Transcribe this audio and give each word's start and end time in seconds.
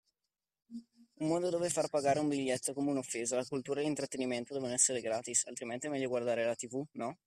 Un 1.19 1.27
mondo 1.27 1.51
dove 1.51 1.69
far 1.69 1.87
pagare 1.89 2.17
un 2.17 2.27
biglietto 2.27 2.71
è 2.71 2.73
come 2.73 2.89
un’offesa, 2.89 3.35
la 3.35 3.45
cultura 3.45 3.81
e 3.81 3.83
l’intrattenimento 3.83 4.51
devono 4.55 4.73
essere 4.73 4.99
gratis, 4.99 5.45
altrimenti 5.45 5.85
è 5.85 5.89
meglio 5.91 6.07
guardare 6.09 6.43
la 6.43 6.55
tv, 6.55 6.83
no? 6.93 7.19